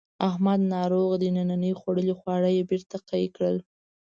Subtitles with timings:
[0.27, 3.57] احمد ناروغ دی ننني خوړلي خواړه یې بېرته قی کړل.